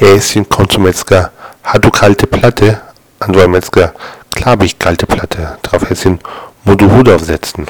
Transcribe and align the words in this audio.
Häschen 0.00 0.48
kommt 0.48 0.70
zum 0.70 0.84
Metzger. 0.84 1.32
Hat 1.64 1.84
du 1.84 1.90
kalte 1.90 2.28
Platte? 2.28 2.80
Antwortet 3.18 3.50
Metzger. 3.50 3.92
Klar 4.32 4.52
hab 4.52 4.62
ich 4.62 4.78
kalte 4.78 5.06
Platte. 5.06 5.58
Drauf 5.62 5.90
Häschen. 5.90 6.20
Mo 6.62 6.76
du 6.76 6.88
Hut 6.92 7.08
aufsetzen. 7.08 7.66